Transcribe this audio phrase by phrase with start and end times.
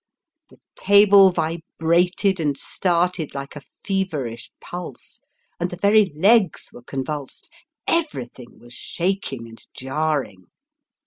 [0.49, 5.19] The table vibrated and started like a feverish pulse,
[5.59, 7.51] and the very legs were convulsed
[7.87, 10.47] everything was shaking and jarring.